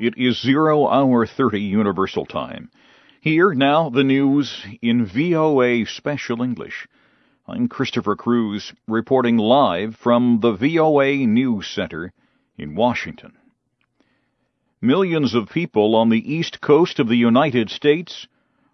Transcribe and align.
It 0.00 0.16
is 0.16 0.40
0 0.40 0.86
hour 0.86 1.26
30 1.26 1.60
Universal 1.60 2.26
Time. 2.26 2.70
Here 3.20 3.52
now 3.52 3.90
the 3.90 4.04
news 4.04 4.64
in 4.80 5.04
VOA 5.04 5.86
Special 5.86 6.40
English. 6.40 6.86
I'm 7.48 7.66
Christopher 7.66 8.14
Cruise 8.14 8.72
reporting 8.86 9.38
live 9.38 9.96
from 9.96 10.38
the 10.38 10.52
VOA 10.52 11.26
News 11.26 11.66
Center 11.66 12.12
in 12.56 12.76
Washington. 12.76 13.32
Millions 14.80 15.34
of 15.34 15.50
people 15.50 15.96
on 15.96 16.10
the 16.10 16.32
east 16.32 16.60
coast 16.60 17.00
of 17.00 17.08
the 17.08 17.16
United 17.16 17.68
States 17.68 18.28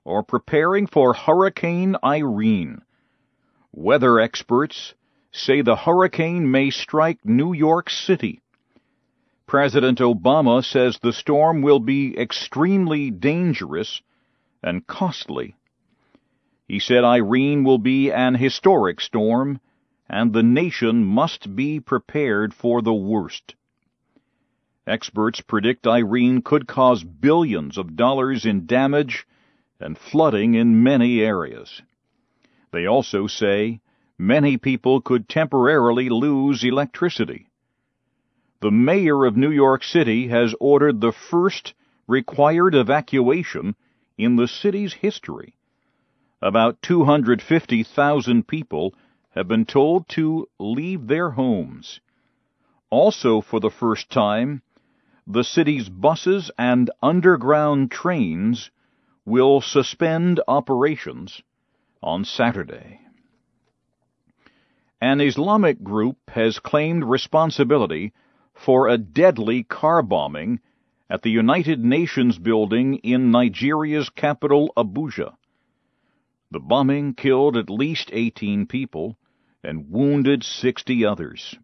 are 0.04 0.22
preparing 0.22 0.86
for 0.86 1.14
Hurricane 1.14 1.96
Irene. 2.04 2.82
Weather 3.72 4.20
experts 4.20 4.92
say 5.32 5.62
the 5.62 5.74
hurricane 5.74 6.50
may 6.50 6.68
strike 6.68 7.24
New 7.24 7.54
York 7.54 7.88
City 7.88 8.42
President 9.46 9.98
Obama 9.98 10.64
says 10.64 10.98
the 10.98 11.12
storm 11.12 11.60
will 11.60 11.78
be 11.78 12.18
extremely 12.18 13.10
dangerous 13.10 14.00
and 14.62 14.86
costly. 14.86 15.54
He 16.66 16.78
said 16.78 17.04
Irene 17.04 17.62
will 17.62 17.78
be 17.78 18.10
an 18.10 18.36
historic 18.36 19.00
storm 19.00 19.60
and 20.08 20.32
the 20.32 20.42
nation 20.42 21.04
must 21.04 21.54
be 21.54 21.78
prepared 21.78 22.54
for 22.54 22.80
the 22.80 22.94
worst. 22.94 23.54
Experts 24.86 25.40
predict 25.42 25.86
Irene 25.86 26.40
could 26.40 26.66
cause 26.66 27.04
billions 27.04 27.76
of 27.76 27.96
dollars 27.96 28.46
in 28.46 28.66
damage 28.66 29.26
and 29.78 29.98
flooding 29.98 30.54
in 30.54 30.82
many 30.82 31.20
areas. 31.20 31.82
They 32.70 32.86
also 32.86 33.26
say 33.26 33.80
many 34.18 34.56
people 34.56 35.02
could 35.02 35.28
temporarily 35.28 36.08
lose 36.08 36.64
electricity 36.64 37.48
the 38.64 38.70
mayor 38.70 39.26
of 39.26 39.36
New 39.36 39.50
York 39.50 39.84
City 39.84 40.28
has 40.28 40.54
ordered 40.58 40.98
the 40.98 41.12
first 41.12 41.74
required 42.06 42.74
evacuation 42.74 43.76
in 44.16 44.36
the 44.36 44.48
city's 44.48 44.94
history. 44.94 45.54
About 46.40 46.80
250,000 46.80 48.48
people 48.48 48.94
have 49.32 49.46
been 49.46 49.66
told 49.66 50.08
to 50.08 50.48
leave 50.58 51.08
their 51.08 51.32
homes. 51.32 52.00
Also, 52.88 53.42
for 53.42 53.60
the 53.60 53.68
first 53.68 54.08
time, 54.08 54.62
the 55.26 55.44
city's 55.44 55.90
buses 55.90 56.50
and 56.56 56.90
underground 57.02 57.90
trains 57.90 58.70
will 59.26 59.60
suspend 59.60 60.40
operations 60.48 61.42
on 62.02 62.24
Saturday. 62.24 62.98
An 65.02 65.20
Islamic 65.20 65.82
group 65.82 66.16
has 66.30 66.58
claimed 66.58 67.04
responsibility 67.04 68.14
for 68.54 68.88
a 68.88 68.98
deadly 68.98 69.62
car 69.62 70.02
bombing 70.02 70.60
at 71.10 71.22
the 71.22 71.30
United 71.30 71.84
Nations 71.84 72.38
building 72.38 72.96
in 72.96 73.30
Nigeria's 73.30 74.08
capital, 74.10 74.72
Abuja. 74.76 75.34
The 76.50 76.60
bombing 76.60 77.14
killed 77.14 77.56
at 77.56 77.68
least 77.68 78.10
18 78.12 78.66
people 78.66 79.18
and 79.62 79.90
wounded 79.90 80.44
60 80.44 81.04
others. 81.04 81.56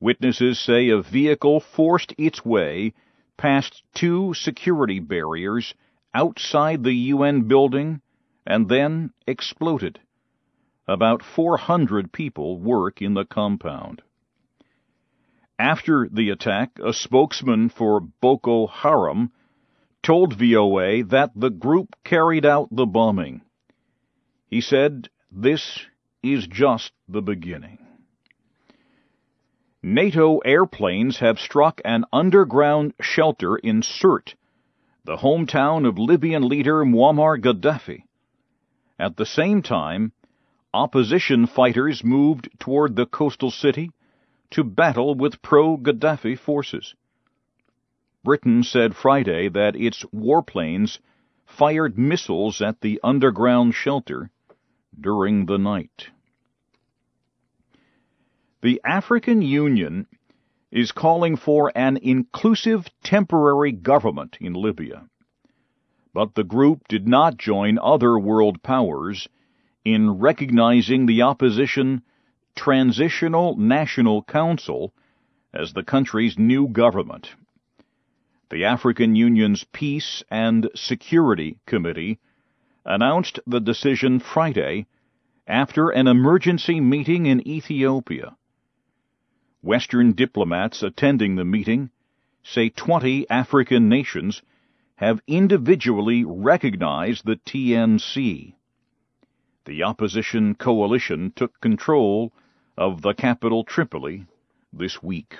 Witnesses 0.00 0.58
say 0.58 0.88
a 0.88 1.02
vehicle 1.02 1.60
forced 1.60 2.14
its 2.16 2.44
way 2.44 2.92
past 3.36 3.82
two 3.94 4.34
security 4.34 4.98
barriers 4.98 5.74
outside 6.14 6.84
the 6.84 6.94
UN 6.94 7.42
building 7.42 8.00
and 8.46 8.68
then 8.68 9.12
exploded. 9.26 9.98
About 10.86 11.22
400 11.22 12.12
people 12.12 12.58
work 12.58 13.00
in 13.00 13.14
the 13.14 13.24
compound. 13.24 14.02
After 15.60 16.08
the 16.10 16.30
attack, 16.30 16.78
a 16.82 16.94
spokesman 16.94 17.68
for 17.68 18.00
Boko 18.00 18.66
Haram 18.66 19.30
told 20.02 20.32
VOA 20.32 21.04
that 21.04 21.32
the 21.36 21.50
group 21.50 21.96
carried 22.02 22.46
out 22.46 22.68
the 22.70 22.86
bombing. 22.86 23.42
He 24.46 24.62
said, 24.62 25.10
This 25.30 25.84
is 26.22 26.46
just 26.46 26.92
the 27.06 27.20
beginning. 27.20 27.76
NATO 29.82 30.38
airplanes 30.38 31.18
have 31.18 31.38
struck 31.38 31.82
an 31.84 32.06
underground 32.10 32.94
shelter 32.98 33.56
in 33.56 33.82
Sirte, 33.82 34.36
the 35.04 35.18
hometown 35.18 35.86
of 35.86 35.98
Libyan 35.98 36.48
leader 36.48 36.86
Muammar 36.86 37.38
Gaddafi. 37.38 38.04
At 38.98 39.18
the 39.18 39.26
same 39.26 39.60
time, 39.60 40.12
opposition 40.72 41.46
fighters 41.46 42.02
moved 42.02 42.48
toward 42.58 42.96
the 42.96 43.04
coastal 43.04 43.50
city 43.50 43.90
to 44.50 44.64
battle 44.64 45.14
with 45.14 45.42
pro-Gaddafi 45.42 46.38
forces. 46.38 46.94
Britain 48.22 48.62
said 48.62 48.94
Friday 48.94 49.48
that 49.48 49.76
its 49.76 50.04
warplanes 50.14 50.98
fired 51.46 51.98
missiles 51.98 52.60
at 52.60 52.80
the 52.80 53.00
underground 53.02 53.74
shelter 53.74 54.30
during 54.98 55.46
the 55.46 55.58
night. 55.58 56.08
The 58.62 58.80
African 58.84 59.40
Union 59.40 60.06
is 60.70 60.92
calling 60.92 61.36
for 61.36 61.72
an 61.74 61.96
inclusive 61.96 62.86
temporary 63.02 63.72
government 63.72 64.36
in 64.40 64.52
Libya. 64.52 65.06
But 66.12 66.34
the 66.34 66.44
group 66.44 66.86
did 66.88 67.08
not 67.08 67.38
join 67.38 67.78
other 67.78 68.18
world 68.18 68.62
powers 68.62 69.28
in 69.84 70.18
recognizing 70.18 71.06
the 71.06 71.22
opposition 71.22 72.02
Transitional 72.54 73.56
National 73.56 74.22
Council 74.22 74.92
as 75.52 75.72
the 75.72 75.82
country's 75.82 76.38
new 76.38 76.68
government. 76.68 77.34
The 78.50 78.64
African 78.64 79.14
Union's 79.14 79.64
Peace 79.64 80.22
and 80.30 80.68
Security 80.74 81.58
Committee 81.66 82.18
announced 82.84 83.38
the 83.46 83.60
decision 83.60 84.18
Friday 84.18 84.86
after 85.46 85.90
an 85.90 86.06
emergency 86.06 86.80
meeting 86.80 87.26
in 87.26 87.46
Ethiopia. 87.46 88.36
Western 89.62 90.12
diplomats 90.12 90.82
attending 90.82 91.36
the 91.36 91.44
meeting 91.44 91.90
say 92.42 92.68
20 92.68 93.28
African 93.28 93.88
nations 93.88 94.42
have 94.96 95.22
individually 95.26 96.24
recognized 96.24 97.24
the 97.24 97.36
TNC. 97.36 98.54
The 99.64 99.82
opposition 99.82 100.54
coalition 100.54 101.32
took 101.36 101.60
control 101.60 102.32
of 102.80 103.02
the 103.02 103.12
capital 103.12 103.62
Tripoli 103.62 104.24
this 104.72 105.02
week. 105.02 105.36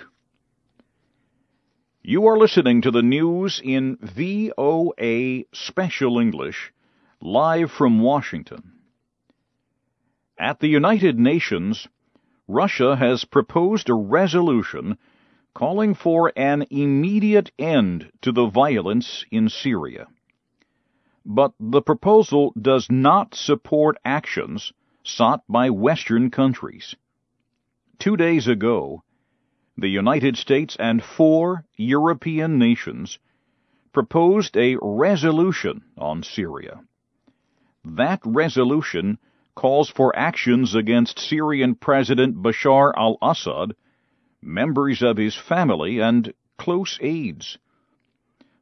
You 2.03 2.27
are 2.27 2.37
listening 2.37 2.83
to 2.83 2.91
the 2.91 3.03
news 3.03 3.63
in 3.65 3.97
VOA 4.03 5.45
Special 5.51 6.19
English, 6.19 6.71
live 7.19 7.71
from 7.71 8.01
Washington. 8.01 8.73
At 10.39 10.61
the 10.61 10.69
United 10.69 11.19
Nations, 11.19 11.89
Russia 12.47 12.95
has 12.97 13.25
proposed 13.25 13.89
a 13.89 13.95
resolution 13.95 14.99
calling 15.55 15.95
for 15.95 16.35
an 16.37 16.67
immediate 16.71 17.51
end 17.59 18.13
to 18.21 18.33
the 18.33 18.49
violence 18.49 19.25
in 19.31 19.49
Syria. 19.49 20.09
But 21.25 21.55
the 21.59 21.81
proposal 21.81 22.53
does 22.61 22.89
not 22.91 23.35
support 23.35 23.97
actions 24.05 24.75
sought 25.03 25.43
by 25.49 25.71
Western 25.71 26.31
countries. 26.31 26.97
Two 28.01 28.17
days 28.17 28.49
ago, 28.49 29.03
the 29.77 29.91
United 29.91 30.39
States 30.39 30.75
and 30.81 31.05
four 31.05 31.67
European 31.77 32.59
nations 32.59 33.19
proposed 33.93 34.57
a 34.57 34.79
resolution 34.81 35.85
on 35.99 36.23
Syria. 36.23 36.81
That 37.85 38.21
resolution 38.25 39.19
calls 39.55 39.91
for 39.91 40.17
actions 40.17 40.75
against 40.75 41.19
Syrian 41.19 41.75
President 41.75 42.43
Bashar 42.43 42.95
al 42.97 43.19
Assad, 43.21 43.77
members 44.41 45.03
of 45.03 45.19
his 45.19 45.37
family, 45.37 45.99
and 46.01 46.33
close 46.57 46.99
aides. 47.03 47.59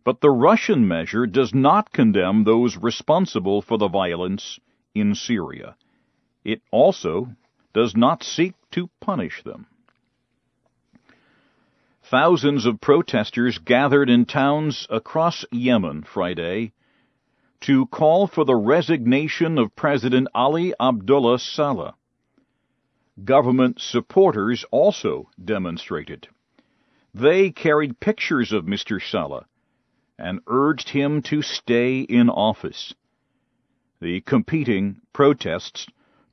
But 0.03 0.21
the 0.21 0.31
Russian 0.31 0.89
measure 0.89 1.29
does 1.29 1.55
not 1.55 1.93
condemn 1.93 2.43
those 2.43 2.77
responsible 2.77 3.63
for 3.63 3.79
the 3.79 3.87
violence 3.87 4.59
in 4.97 5.15
Syria. 5.15 5.77
It 6.45 6.61
also 6.73 7.37
does 7.73 7.97
not 7.97 8.23
seek 8.23 8.55
to 8.73 8.89
punish 9.01 9.43
them. 9.43 9.67
Thousands 12.03 12.65
of 12.65 12.81
protesters 12.81 13.59
gathered 13.59 14.09
in 14.09 14.25
towns 14.25 14.87
across 14.89 15.45
Yemen 15.53 16.03
Friday 16.05 16.73
to 17.61 17.87
call 17.87 18.27
for 18.27 18.45
the 18.45 18.57
resignation 18.57 19.59
of 19.59 19.77
President 19.77 20.29
Ali 20.35 20.73
Abdullah 20.81 21.39
Saleh. 21.39 21.95
Government 23.25 23.81
supporters 23.81 24.65
also 24.71 25.29
demonstrated. 25.45 26.29
They 27.13 27.51
carried 27.51 28.01
pictures 28.01 28.53
of 28.53 28.65
Mr. 28.65 29.03
Saleh 29.03 29.45
and 30.19 30.41
urged 30.47 30.89
him 30.89 31.23
to 31.23 31.43
stay 31.43 32.01
in 32.01 32.31
office. 32.31 32.95
The 34.01 34.21
competing 34.21 35.01
protests 35.13 35.87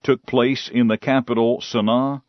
took 0.05 0.23
place 0.27 0.69
in 0.71 0.87
the 0.87 0.99
capital 0.99 1.59
Sana'a, 1.59 2.21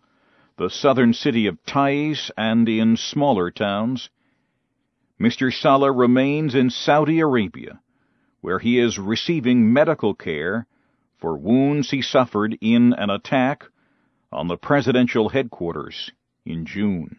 the 0.56 0.70
southern 0.70 1.12
city 1.12 1.46
of 1.46 1.62
Taiz, 1.66 2.30
and 2.34 2.66
in 2.70 2.96
smaller 2.96 3.50
towns. 3.50 4.08
Mr. 5.20 5.52
Saleh 5.52 5.94
remains 5.94 6.54
in 6.54 6.70
Saudi 6.70 7.20
Arabia, 7.20 7.78
where 8.40 8.58
he 8.58 8.78
is 8.78 8.98
receiving 8.98 9.74
medical 9.74 10.14
care 10.14 10.66
for 11.18 11.36
wounds 11.36 11.90
he 11.90 12.00
suffered 12.00 12.56
in 12.62 12.94
an 12.94 13.10
attack 13.10 13.64
on 14.32 14.48
the 14.48 14.56
presidential 14.56 15.28
headquarters 15.28 16.10
in 16.46 16.64
June. 16.64 17.18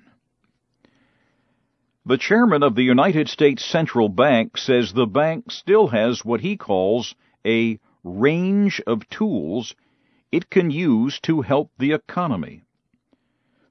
The 2.03 2.17
chairman 2.17 2.63
of 2.63 2.73
the 2.73 2.83
United 2.83 3.29
States 3.29 3.63
Central 3.63 4.09
Bank 4.09 4.57
says 4.57 4.91
the 4.91 5.05
bank 5.05 5.51
still 5.51 5.89
has 5.89 6.25
what 6.25 6.41
he 6.41 6.57
calls 6.57 7.13
a 7.45 7.79
range 8.03 8.81
of 8.87 9.07
tools 9.09 9.75
it 10.31 10.49
can 10.49 10.69
use 10.69 11.19
to 11.21 11.41
help 11.41 11.71
the 11.77 11.93
economy. 11.93 12.63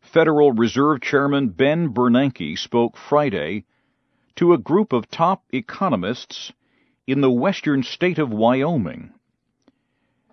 Federal 0.01 0.53
Reserve 0.53 1.01
Chairman 1.03 1.49
Ben 1.49 1.93
Bernanke 1.93 2.57
spoke 2.57 2.97
Friday 2.97 3.65
to 4.37 4.53
a 4.53 4.59
group 4.59 4.93
of 4.93 5.11
top 5.11 5.45
economists 5.53 6.53
in 7.07 7.21
the 7.21 7.31
western 7.31 7.83
state 7.83 8.19
of 8.19 8.33
Wyoming. 8.33 9.13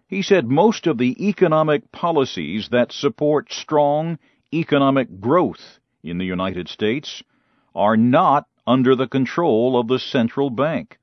He 0.07 0.21
said 0.21 0.47
most 0.47 0.87
of 0.87 0.97
the 0.97 1.27
economic 1.27 1.91
policies 1.91 2.69
that 2.69 2.91
support 2.91 3.51
strong 3.51 4.19
economic 4.53 5.19
growth 5.19 5.79
in 6.03 6.19
the 6.19 6.25
United 6.25 6.69
States 6.69 7.23
are 7.75 7.97
not 7.97 8.45
under 8.65 8.95
the 8.95 9.07
control 9.07 9.77
of 9.77 9.87
the 9.87 9.99
central 9.99 10.49
bank. 10.49 10.99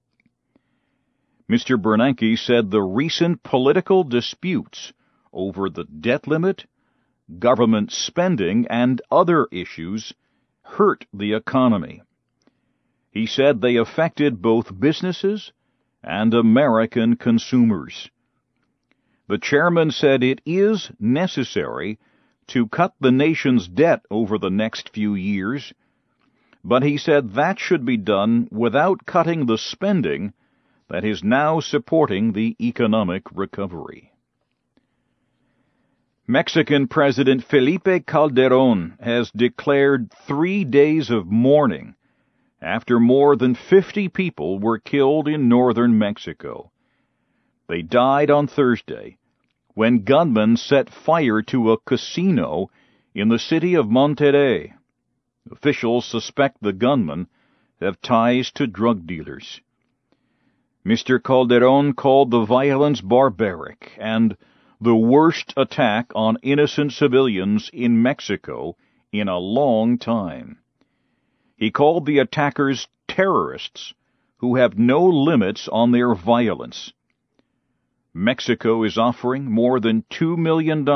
Mr. 1.50 1.81
Bernanke 1.81 2.38
said 2.38 2.70
the 2.70 2.82
recent 2.82 3.43
political 3.43 4.05
disputes 4.05 4.93
over 5.32 5.71
the 5.71 5.85
debt 5.85 6.27
limit, 6.27 6.67
government 7.38 7.93
spending, 7.93 8.67
and 8.69 9.00
other 9.11 9.47
issues 9.53 10.12
hurt 10.62 11.06
the 11.12 11.32
economy. 11.32 12.03
He 13.11 13.27
said 13.27 13.61
they 13.61 13.77
affected 13.77 14.41
both 14.41 14.79
businesses 14.79 15.53
and 16.03 16.32
American 16.32 17.17
consumers. 17.17 18.11
The 19.29 19.38
chairman 19.38 19.91
said 19.91 20.23
it 20.23 20.41
is 20.44 20.91
necessary 20.99 21.99
to 22.49 22.67
cut 22.67 22.94
the 23.00 23.12
nation's 23.12 23.69
debt 23.69 24.05
over 24.11 24.38
the 24.38 24.50
next 24.50 24.88
few 24.88 25.15
years, 25.15 25.73
but 26.65 26.82
he 26.82 26.97
said 26.97 27.32
that 27.35 27.59
should 27.59 27.85
be 27.85 27.97
done 27.97 28.49
without 28.50 29.06
cutting 29.06 29.47
the 29.47 29.59
spending 29.59 30.32
that 30.88 31.05
is 31.05 31.23
now 31.23 31.61
supporting 31.61 32.32
the 32.32 32.56
economic 32.61 33.23
recovery. 33.32 34.12
Mexican 36.31 36.87
President 36.87 37.43
Felipe 37.43 38.06
Calderon 38.06 38.97
has 39.00 39.32
declared 39.32 40.12
three 40.12 40.65
days 40.65 41.11
of 41.11 41.27
mourning 41.27 41.97
after 42.62 43.00
more 43.00 43.35
than 43.35 43.56
50 43.56 44.09
people 44.11 44.61
were 44.61 44.79
killed 44.79 45.27
in 45.27 45.49
northern 45.49 45.99
Mexico. 45.99 46.71
They 47.67 47.82
died 47.82 48.31
on 48.31 48.47
Thursday 48.47 49.19
when 49.75 50.05
gunmen 50.05 50.56
set 50.56 50.88
fire 50.88 51.43
to 51.43 51.73
a 51.73 51.81
casino 51.81 52.71
in 53.12 53.29
the 53.29 53.41
city 53.41 53.75
of 53.75 53.87
Monterrey. 53.87 54.75
Officials 55.50 56.05
suspect 56.05 56.59
the 56.62 56.73
gunmen 56.73 57.27
have 57.81 58.00
ties 58.00 58.53
to 58.53 58.69
drug 58.69 59.05
dealers. 59.05 59.61
Mr. 60.87 61.21
Calderon 61.21 61.93
called 61.94 62.31
the 62.31 62.44
violence 62.44 63.00
barbaric 63.00 63.97
and 63.99 64.37
the 64.81 64.97
worst 64.97 65.53
attack 65.56 66.11
on 66.15 66.38
innocent 66.43 66.93
civilians 66.93 67.69
in 67.73 68.03
Mexico 68.03 68.77
in 69.12 69.29
a 69.29 69.38
long 69.38 69.99
time. 69.99 70.59
He 71.56 71.71
called 71.71 72.06
the 72.06 72.19
attackers 72.19 72.88
terrorists 73.06 73.93
who 74.38 74.56
have 74.56 74.79
no 74.79 75.05
limits 75.05 75.69
on 75.69 75.93
their 75.93 76.15
violence. 76.15 76.94
Mexico 78.15 78.82
is 78.82 78.97
offering 78.97 79.44
more 79.44 79.79
than 79.81 80.05
$2 80.11 80.38
million 80.38 80.87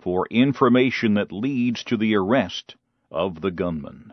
for 0.00 0.26
information 0.28 1.14
that 1.14 1.30
leads 1.30 1.84
to 1.84 1.96
the 1.96 2.16
arrest 2.16 2.74
of 3.10 3.40
the 3.40 3.52
gunman. 3.52 4.12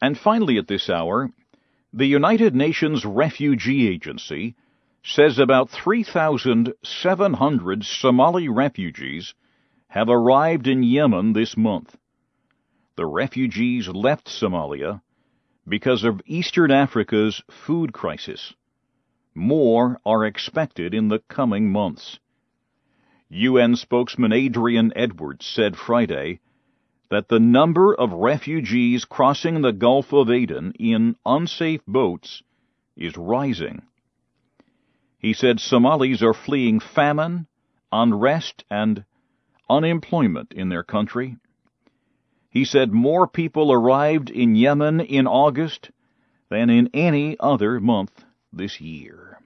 And 0.00 0.18
finally, 0.18 0.56
at 0.56 0.68
this 0.68 0.88
hour, 0.88 1.30
the 1.92 2.06
United 2.06 2.54
Nations 2.54 3.04
Refugee 3.04 3.88
Agency 3.88 4.54
says 5.06 5.38
about 5.38 5.70
3,700 5.70 7.84
Somali 7.84 8.48
refugees 8.48 9.34
have 9.88 10.08
arrived 10.08 10.66
in 10.66 10.82
Yemen 10.82 11.32
this 11.32 11.56
month 11.56 11.96
the 12.96 13.06
refugees 13.06 13.88
left 13.88 14.26
Somalia 14.26 15.02
because 15.68 16.02
of 16.02 16.22
Eastern 16.24 16.70
Africa's 16.70 17.42
food 17.50 17.92
crisis. 17.92 18.54
More 19.34 20.00
are 20.06 20.24
expected 20.24 20.94
in 20.94 21.08
the 21.08 21.18
coming 21.28 21.70
months. 21.70 22.18
UN 23.28 23.76
spokesman 23.76 24.32
Adrian 24.32 24.92
Edwards 24.96 25.44
said 25.44 25.76
Friday 25.76 26.40
that 27.10 27.28
the 27.28 27.40
number 27.40 27.94
of 27.94 28.12
refugees 28.12 29.04
crossing 29.04 29.60
the 29.60 29.72
Gulf 29.72 30.12
of 30.12 30.30
Aden 30.30 30.72
in 30.78 31.16
unsafe 31.26 31.84
boats 31.86 32.42
is 32.96 33.16
rising. 33.16 33.82
He 35.18 35.32
said 35.32 35.60
Somalis 35.60 36.22
are 36.22 36.34
fleeing 36.34 36.80
famine, 36.80 37.46
unrest, 37.90 38.64
and 38.70 39.04
unemployment 39.68 40.52
in 40.52 40.68
their 40.68 40.84
country 40.84 41.36
he 42.56 42.64
said 42.64 42.90
more 42.90 43.26
people 43.26 43.70
arrived 43.70 44.30
in 44.30 44.54
Yemen 44.54 44.98
in 44.98 45.26
August 45.26 45.90
than 46.48 46.70
in 46.70 46.88
any 46.94 47.36
other 47.38 47.78
month 47.80 48.24
this 48.50 48.80
year. 48.80 49.38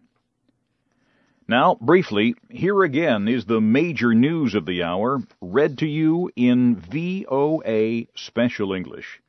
Now, 1.48 1.76
briefly, 1.80 2.36
here 2.48 2.84
again 2.84 3.26
is 3.26 3.46
the 3.46 3.60
major 3.60 4.14
news 4.14 4.54
of 4.54 4.64
the 4.64 4.84
hour, 4.84 5.22
read 5.40 5.78
to 5.78 5.88
you 5.88 6.30
in 6.36 6.76
VOA 6.76 8.06
Special 8.14 8.72
English. 8.72 9.20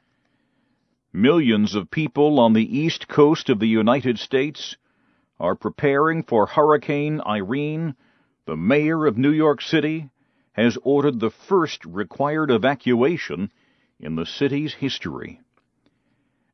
Millions 1.12 1.74
of 1.74 1.90
people 1.90 2.40
on 2.40 2.54
the 2.54 2.78
east 2.78 3.08
coast 3.08 3.50
of 3.50 3.58
the 3.58 3.68
United 3.68 4.20
States 4.20 4.78
are 5.42 5.56
preparing 5.56 6.22
for 6.22 6.46
Hurricane 6.46 7.20
Irene. 7.26 7.96
The 8.46 8.56
mayor 8.56 9.08
of 9.08 9.18
New 9.18 9.32
York 9.32 9.60
City 9.60 10.10
has 10.52 10.78
ordered 10.84 11.20
the 11.20 11.32
first 11.32 11.84
required 11.84 12.52
evacuation 12.52 13.52
in 14.00 14.16
the 14.16 14.26
city's 14.26 14.76
history. 14.76 15.42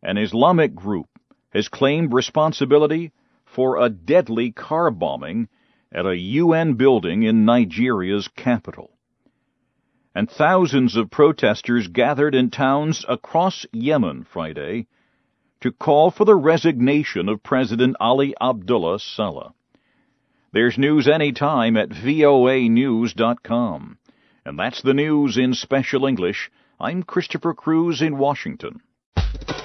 An 0.02 0.18
Islamic 0.18 0.74
group 0.74 1.08
has 1.50 1.68
claimed 1.68 2.14
responsibility 2.14 3.12
for 3.44 3.78
a 3.78 3.90
deadly 3.90 4.52
car 4.52 4.90
bombing 4.90 5.50
at 5.92 6.06
a 6.06 6.18
UN 6.18 6.76
building 6.76 7.24
in 7.24 7.44
Nigeria's 7.44 8.30
capital. 8.30 8.92
And 10.16 10.30
thousands 10.30 10.96
of 10.96 11.12
protesters 11.12 11.90
gathered 11.90 12.36
in 12.36 12.52
towns 12.52 13.06
across 13.10 13.66
Yemen 13.74 14.24
Friday 14.24 14.88
to 15.62 15.72
call 15.72 16.12
for 16.12 16.26
the 16.26 16.36
resignation 16.36 17.30
of 17.30 17.44
President 17.44 17.96
Ali 18.00 18.34
Abdullah 18.40 19.00
Saleh. 19.00 19.52
There's 20.52 20.78
news 20.78 21.08
anytime 21.08 21.76
at 21.78 21.90
voanews.com. 21.90 22.48
And 24.46 24.58
that's 24.58 24.82
the 24.82 24.94
news 24.94 25.38
in 25.38 25.54
special 25.54 26.06
English 26.06 26.50
I'm 26.80 27.04
Christopher 27.04 27.54
Cruise 27.54 28.02
in 28.02 28.18
Washington. 28.18 28.82